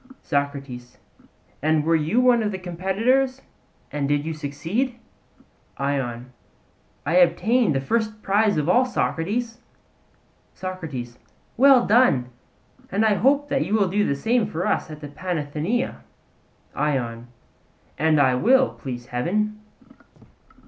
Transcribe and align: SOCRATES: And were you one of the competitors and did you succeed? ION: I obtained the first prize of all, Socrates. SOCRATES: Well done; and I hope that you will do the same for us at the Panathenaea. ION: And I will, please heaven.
SOCRATES: 0.23 0.97
And 1.61 1.83
were 1.83 1.95
you 1.95 2.19
one 2.21 2.41
of 2.41 2.51
the 2.51 2.57
competitors 2.57 3.43
and 3.91 4.07
did 4.09 4.25
you 4.25 4.33
succeed? 4.33 4.97
ION: 5.77 6.33
I 7.05 7.17
obtained 7.17 7.75
the 7.75 7.81
first 7.81 8.23
prize 8.23 8.57
of 8.57 8.67
all, 8.67 8.83
Socrates. 8.83 9.59
SOCRATES: 10.55 11.19
Well 11.55 11.85
done; 11.85 12.31
and 12.91 13.05
I 13.05 13.13
hope 13.13 13.47
that 13.49 13.63
you 13.63 13.75
will 13.75 13.89
do 13.89 14.03
the 14.03 14.15
same 14.15 14.47
for 14.47 14.65
us 14.65 14.89
at 14.89 15.01
the 15.01 15.07
Panathenaea. 15.07 15.97
ION: 16.73 17.27
And 17.95 18.19
I 18.19 18.33
will, 18.33 18.69
please 18.69 19.05
heaven. 19.05 19.61